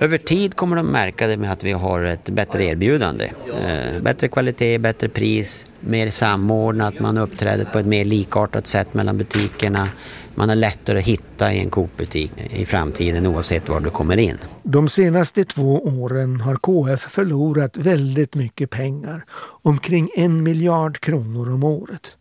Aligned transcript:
Över 0.00 0.18
tid 0.18 0.56
kommer 0.56 0.76
de 0.76 0.86
märka 0.86 1.26
det 1.26 1.36
med 1.36 1.52
att 1.52 1.64
vi 1.64 1.72
har 1.72 2.02
ett 2.02 2.24
bättre 2.24 2.64
erbjudande. 2.64 3.30
Eh, 3.54 4.02
bättre 4.02 4.28
kvalitet, 4.28 4.78
bättre 4.78 5.08
pris, 5.08 5.66
mer 5.80 6.10
samordnat, 6.10 7.00
man 7.00 7.18
uppträder 7.18 7.64
på 7.64 7.78
ett 7.78 7.86
mer 7.86 8.04
likartat 8.04 8.66
sätt 8.66 8.94
mellan 8.94 9.18
butikerna. 9.18 9.88
Man 10.34 10.48
har 10.48 10.56
lättare 10.56 10.98
att 10.98 11.04
hitta 11.04 11.52
i 11.52 11.60
en 11.60 11.70
Coop-butik 11.70 12.32
i 12.50 12.66
framtiden 12.66 13.26
oavsett 13.26 13.68
var 13.68 13.80
du 13.80 13.90
kommer 13.90 14.16
in. 14.16 14.38
De 14.62 14.88
senaste 14.88 15.44
två 15.44 15.84
åren 15.84 16.40
har 16.40 16.56
KF 16.56 17.00
förlorat 17.00 17.76
väldigt 17.76 18.34
mycket 18.34 18.70
pengar, 18.70 19.24
omkring 19.62 20.10
en 20.14 20.42
miljard 20.42 21.00
kronor 21.00 21.52
om 21.52 21.64
året. 21.64 22.16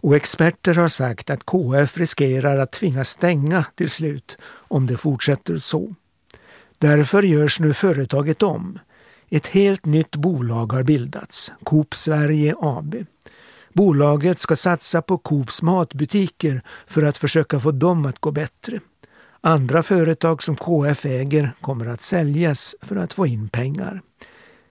Och 0.00 0.16
experter 0.16 0.74
har 0.74 0.88
sagt 0.88 1.30
att 1.30 1.46
KF 1.46 1.98
riskerar 1.98 2.58
att 2.58 2.72
tvingas 2.72 3.08
stänga 3.08 3.64
till 3.74 3.90
slut 3.90 4.36
om 4.68 4.86
det 4.86 4.96
fortsätter 4.96 5.58
så. 5.58 5.88
Därför 6.78 7.22
görs 7.22 7.60
nu 7.60 7.74
företaget 7.74 8.42
om. 8.42 8.78
Ett 9.30 9.46
helt 9.46 9.84
nytt 9.84 10.16
bolag 10.16 10.72
har 10.72 10.82
bildats, 10.82 11.52
Coop 11.64 11.94
Sverige 11.94 12.54
AB. 12.60 12.94
Bolaget 13.72 14.38
ska 14.38 14.56
satsa 14.56 15.02
på 15.02 15.18
Coops 15.18 15.62
matbutiker 15.62 16.62
för 16.86 17.02
att 17.02 17.18
försöka 17.18 17.60
få 17.60 17.70
dem 17.70 18.06
att 18.06 18.18
gå 18.18 18.30
bättre. 18.30 18.80
Andra 19.40 19.82
företag 19.82 20.42
som 20.42 20.56
KF 20.56 21.04
äger 21.04 21.50
kommer 21.60 21.86
att 21.86 22.02
säljas 22.02 22.74
för 22.82 22.96
att 22.96 23.12
få 23.12 23.26
in 23.26 23.48
pengar. 23.48 24.02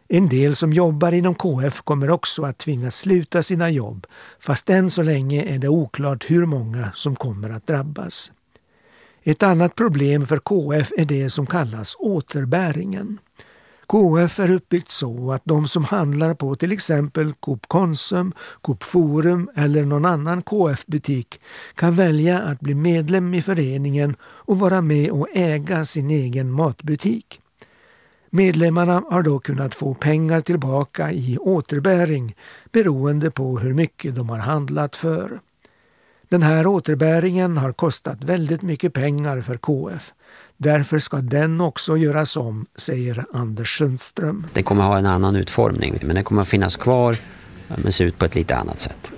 En 0.08 0.30
del 0.30 0.56
som 0.56 0.74
jobbar 0.74 1.12
inom 1.12 1.36
KF 1.36 1.82
kommer 1.82 2.10
också 2.10 2.44
att 2.44 2.58
tvingas 2.58 2.96
sluta 2.96 3.44
sina 3.44 3.70
jobb 3.70 4.08
fast 4.40 4.70
än 4.70 4.92
så 4.92 5.02
länge 5.02 5.44
är 5.44 5.60
det 5.60 5.68
oklart 5.68 6.26
hur 6.32 6.46
många 6.46 6.92
som 6.94 7.16
kommer 7.16 7.50
att 7.50 7.68
drabbas. 7.68 8.32
Ett 9.30 9.44
annat 9.44 9.76
problem 9.76 10.28
för 10.28 10.38
KF 10.38 10.92
är 10.98 11.06
det 11.06 11.30
som 11.30 11.46
kallas 11.46 11.96
återbäringen. 12.00 13.18
KF 13.88 14.40
är 14.40 14.52
uppbyggt 14.52 14.92
så 14.92 15.32
att 15.32 15.42
de 15.46 15.68
som 15.68 15.84
handlar 15.84 16.34
på 16.34 16.56
till 16.56 16.72
exempel 16.72 17.34
Coop 17.34 17.68
Konsum, 17.68 18.34
Coop 18.62 18.84
Forum 18.84 19.50
eller 19.56 19.86
någon 19.86 20.06
annan 20.06 20.42
KF-butik 20.42 21.40
kan 21.76 21.96
välja 21.96 22.40
att 22.40 22.60
bli 22.60 22.76
medlem 22.76 23.34
i 23.34 23.42
föreningen 23.42 24.16
och 24.22 24.60
vara 24.60 24.82
med 24.82 25.12
och 25.12 25.28
äga 25.34 25.86
sin 25.86 26.10
egen 26.10 26.52
matbutik. 26.52 27.40
Medlemmarna 28.30 29.04
har 29.10 29.24
då 29.24 29.40
kunnat 29.40 29.76
få 29.76 29.94
pengar 29.94 30.42
tillbaka 30.42 31.12
i 31.12 31.38
återbäring 31.38 32.36
beroende 32.72 33.32
på 33.32 33.60
hur 33.60 33.74
mycket 33.74 34.16
de 34.16 34.30
har 34.30 34.38
handlat 34.38 34.96
för. 34.96 35.40
Den 36.30 36.44
här 36.44 36.68
återbäringen 36.68 37.58
har 37.58 37.72
kostat 37.72 38.24
väldigt 38.24 38.62
mycket 38.62 38.94
pengar 38.94 39.42
för 39.42 39.58
KF. 39.58 40.14
Därför 40.58 41.00
ska 41.00 41.18
den 41.18 41.62
också 41.62 41.98
göras 41.98 42.38
om, 42.38 42.66
säger 42.76 43.26
Anders 43.34 43.78
Sundström. 43.78 44.48
Den 44.54 44.64
kommer 44.64 44.84
ha 44.84 44.98
en 44.98 45.06
annan 45.06 45.36
utformning, 45.36 46.00
men 46.04 46.16
den 46.16 46.24
kommer 46.24 46.42
att 46.42 46.48
finnas 46.48 46.76
kvar 46.76 47.16
men 47.76 47.92
se 47.92 48.04
ut 48.04 48.18
på 48.18 48.26
ett 48.26 48.36
lite 48.36 48.56
annat 48.56 48.80
sätt. 48.80 49.12